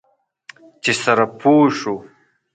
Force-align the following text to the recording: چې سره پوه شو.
چې 0.83 0.91
سره 1.03 1.25
پوه 1.39 1.67
شو. 1.79 1.95